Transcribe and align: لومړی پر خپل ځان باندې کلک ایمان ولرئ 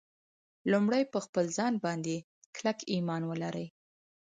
لومړی 0.71 1.03
پر 1.11 1.19
خپل 1.25 1.45
ځان 1.57 1.73
باندې 1.85 2.15
کلک 2.55 2.77
ایمان 2.93 3.21
ولرئ 3.25 3.67